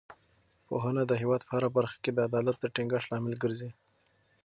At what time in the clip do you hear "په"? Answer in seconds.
1.45-1.51